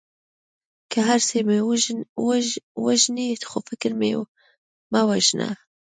که 0.91 0.99
هر 1.09 1.19
څه 1.27 1.37
مې 1.47 1.59
وژنې 2.85 3.27
خو 3.49 3.57
فکر 3.67 3.91
مې 3.99 4.11
مه 4.91 5.01
وژنه. 5.09 5.49